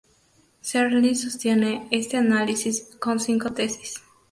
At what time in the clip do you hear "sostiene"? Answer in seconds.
1.13-1.87